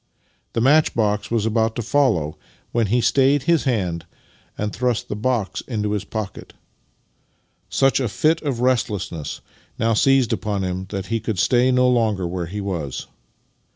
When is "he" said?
2.87-3.01, 11.13-11.19, 12.47-12.61